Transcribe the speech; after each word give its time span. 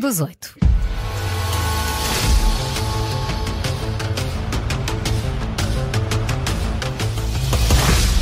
das 0.00 0.20
oito. 0.20 0.54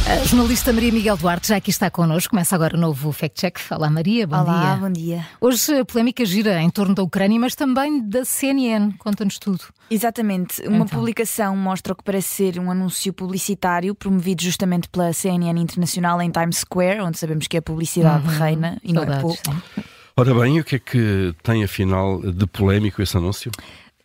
A 0.08 0.24
jornalista 0.24 0.72
Maria 0.72 0.90
Miguel 0.90 1.16
Duarte 1.16 1.48
já 1.48 1.56
aqui 1.56 1.70
está 1.70 1.88
connosco. 1.88 2.30
Começa 2.30 2.54
agora 2.56 2.76
o 2.76 2.80
novo 2.80 3.12
Fact 3.12 3.40
Check. 3.40 3.58
Olá, 3.70 3.88
Maria. 3.88 4.26
Bom 4.26 4.40
Olá, 4.40 4.74
dia. 4.74 4.76
bom 4.88 4.92
dia. 4.92 5.26
Hoje 5.40 5.78
a 5.78 5.84
polémica 5.84 6.24
gira 6.24 6.60
em 6.60 6.68
torno 6.68 6.96
da 6.96 7.02
Ucrânia, 7.04 7.38
mas 7.38 7.54
também 7.54 8.00
da 8.08 8.24
CNN. 8.24 8.92
Conta-nos 8.98 9.38
tudo. 9.38 9.60
Exatamente. 9.88 10.62
Uma 10.66 10.78
Então. 10.84 10.98
publicação 10.98 11.56
mostra 11.56 11.92
o 11.92 11.96
que 11.96 12.02
parece 12.02 12.28
ser 12.28 12.58
um 12.58 12.70
anúncio 12.72 13.12
publicitário 13.12 13.94
promovido 13.94 14.42
justamente 14.42 14.88
pela 14.88 15.12
CNN 15.12 15.60
Internacional 15.60 16.20
em 16.20 16.30
Times 16.30 16.58
Square, 16.58 17.00
onde 17.02 17.16
sabemos 17.16 17.46
que 17.46 17.56
a 17.56 17.62
publicidade 17.62 18.26
reina 18.26 18.78
e 18.82 18.92
não 18.92 19.02
é 19.04 19.06
Saudades, 19.06 19.22
pouco. 19.22 19.62
sim. 19.76 19.82
Ora 20.16 20.34
bem, 20.34 20.60
o 20.60 20.64
que 20.64 20.76
é 20.76 20.78
que 20.78 21.34
tem 21.42 21.64
afinal 21.64 22.20
de 22.20 22.46
polémico 22.46 23.00
esse 23.02 23.16
anúncio? 23.16 23.50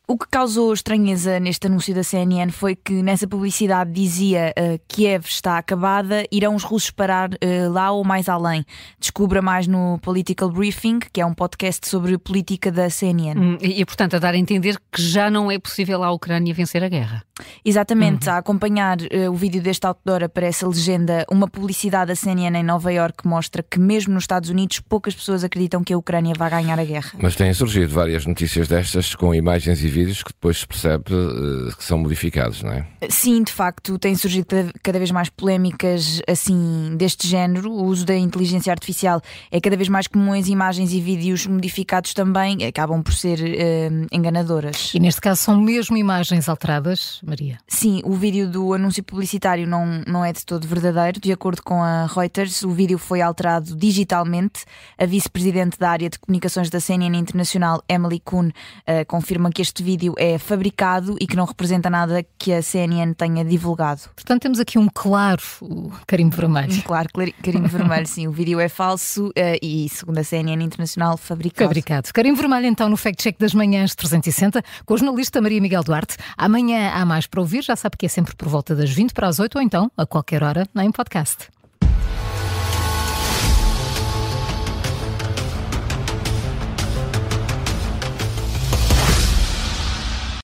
O 0.07 0.19
que 0.19 0.27
causou 0.29 0.71
estranheza 0.71 1.39
neste 1.39 1.65
anúncio 1.65 1.93
da 1.93 2.03
CNN 2.03 2.51
foi 2.51 2.75
que 2.75 3.01
nessa 3.01 3.27
publicidade 3.27 3.91
dizia 3.91 4.53
uh, 4.55 4.79
Kiev 4.87 5.25
está 5.25 5.57
acabada, 5.57 6.23
irão 6.31 6.53
os 6.53 6.63
russos 6.63 6.91
parar 6.91 7.31
uh, 7.31 7.71
lá 7.71 7.89
ou 7.89 8.03
mais 8.03 8.29
além. 8.29 8.63
Descubra 8.99 9.41
mais 9.41 9.65
no 9.65 9.97
Political 10.03 10.51
Briefing, 10.51 10.99
que 11.11 11.19
é 11.19 11.25
um 11.25 11.33
podcast 11.33 11.89
sobre 11.89 12.19
política 12.19 12.71
da 12.71 12.87
CNN. 12.87 13.39
Hum, 13.39 13.57
E, 13.59 13.81
e, 13.81 13.85
portanto, 13.85 14.15
a 14.15 14.19
dar 14.19 14.35
a 14.35 14.37
entender 14.37 14.77
que 14.91 15.01
já 15.01 15.31
não 15.31 15.49
é 15.49 15.57
possível 15.57 16.03
à 16.03 16.11
Ucrânia 16.11 16.53
vencer 16.53 16.83
a 16.83 16.87
guerra. 16.87 17.23
Exatamente, 17.63 18.29
a 18.29 18.37
acompanhar 18.37 18.97
uh, 19.01 19.31
o 19.31 19.35
vídeo 19.35 19.61
deste 19.61 19.85
outdoor 19.85 20.23
aparece 20.23 20.63
a 20.63 20.67
legenda 20.67 21.25
uma 21.29 21.47
publicidade 21.47 22.07
da 22.09 22.15
CNN 22.15 22.57
em 22.59 22.63
Nova 22.63 22.91
York 22.91 23.23
que 23.23 23.27
mostra 23.27 23.63
que 23.63 23.79
mesmo 23.79 24.13
nos 24.13 24.23
Estados 24.23 24.49
Unidos 24.49 24.79
poucas 24.79 25.13
pessoas 25.15 25.43
acreditam 25.43 25.83
que 25.83 25.93
a 25.93 25.97
Ucrânia 25.97 26.33
vai 26.37 26.49
ganhar 26.49 26.79
a 26.79 26.83
guerra. 26.85 27.11
Mas 27.19 27.35
têm 27.35 27.53
surgido 27.53 27.93
várias 27.93 28.25
notícias 28.25 28.67
destas 28.67 29.15
com 29.15 29.33
imagens 29.33 29.83
e 29.83 29.87
vídeos 29.87 30.23
que 30.23 30.31
depois 30.31 30.59
se 30.59 30.67
percebe 30.67 31.05
eh, 31.13 31.75
que 31.75 31.83
são 31.83 31.97
modificados, 31.97 32.61
não 32.63 32.71
é? 32.71 32.85
Sim, 33.09 33.43
de 33.43 33.51
facto, 33.51 33.97
têm 33.97 34.15
surgido 34.15 34.47
cada- 34.81 34.95
vez 34.99 35.11
mais 35.11 35.29
polémicas 35.29 36.21
assim 36.27 36.95
deste 36.97 37.27
género. 37.27 37.69
O 37.69 37.83
uso 37.83 38.05
da 38.05 38.15
inteligência 38.15 38.71
artificial 38.71 39.21
é 39.51 39.59
cada 39.59 39.75
vez 39.75 39.89
mais 39.89 40.07
comum. 40.07 40.31
As 40.33 40.47
imagens 40.47 40.93
e 40.93 41.01
vídeos 41.01 41.45
modificados 41.45 42.13
também 42.13 42.65
acabam 42.65 43.03
por 43.03 43.13
ser 43.13 43.39
eh, 43.43 43.89
enganadoras. 44.11 44.91
E 44.93 44.99
neste 44.99 45.19
caso 45.19 45.41
são 45.41 45.59
mesmo 45.59 45.97
imagens 45.97 46.47
alteradas, 46.47 47.19
Maria. 47.25 47.57
Sim, 47.67 48.01
o 48.03 48.13
vídeo 48.13 48.49
do 48.49 48.73
anúncio 48.73 49.03
publicitário 49.03 49.67
não, 49.67 50.03
não 50.07 50.23
é 50.23 50.31
de 50.31 50.45
todo 50.45 50.67
verdadeiro. 50.67 51.19
De 51.19 51.31
acordo 51.31 51.61
com 51.63 51.81
a 51.81 52.05
Reuters, 52.05 52.63
o 52.63 52.71
vídeo 52.71 52.97
foi 52.97 53.21
alterado 53.21 53.75
digitalmente. 53.75 54.65
A 54.97 55.05
vice-presidente 55.05 55.77
da 55.79 55.89
área 55.89 56.09
de 56.09 56.19
comunicações 56.19 56.69
da 56.69 56.79
CNN 56.79 57.17
Internacional, 57.17 57.83
Emily 57.89 58.19
Kuhn, 58.19 58.49
eh, 58.85 59.05
confirma 59.05 59.49
que 59.49 59.61
este 59.61 59.83
vídeo 59.83 60.13
é 60.17 60.37
fabricado 60.37 61.15
e 61.19 61.27
que 61.27 61.35
não 61.35 61.45
representa 61.45 61.89
nada 61.89 62.25
que 62.37 62.53
a 62.53 62.61
CNN 62.61 63.13
tenha 63.13 63.43
divulgado. 63.43 64.01
Portanto, 64.15 64.41
temos 64.41 64.59
aqui 64.59 64.77
um 64.77 64.87
claro 64.87 65.41
uh, 65.61 65.91
carimbo 66.07 66.35
vermelho. 66.35 66.81
Claro, 66.83 67.09
clari- 67.13 67.35
carimbo 67.41 67.67
vermelho, 67.67 68.07
sim. 68.07 68.27
O 68.27 68.31
vídeo 68.31 68.59
é 68.59 68.69
falso 68.69 69.31
eh, 69.35 69.57
e, 69.61 69.87
segundo 69.89 70.17
a 70.17 70.23
CNN 70.23 70.63
Internacional, 70.63 71.17
fabricado. 71.17 71.67
Fabricado. 71.67 72.09
Carimbo 72.13 72.37
vermelho, 72.37 72.65
então, 72.67 72.89
no 72.89 72.97
Fact 72.97 73.21
Check 73.21 73.37
das 73.39 73.53
Manhãs 73.53 73.95
360, 73.95 74.63
com 74.85 74.93
a 74.93 74.97
jornalista 74.97 75.41
Maria 75.41 75.61
Miguel 75.61 75.83
Duarte. 75.83 76.17
Amanhã 76.37 76.91
há 76.93 77.05
mais 77.15 77.27
para 77.27 77.39
ouvir, 77.39 77.63
já 77.63 77.77
sabe 77.77 77.95
que 77.97 78.05
é 78.05 78.09
sempre 78.09 78.35
por 78.35 78.49
volta 78.49 78.75
das 78.75 78.89
20 78.89 79.13
para 79.13 79.29
as 79.29 79.39
8 79.39 79.55
ou 79.55 79.61
então, 79.61 79.89
a 79.95 80.05
qualquer 80.05 80.43
hora, 80.43 80.67
em 80.75 80.91
podcast. 80.91 81.54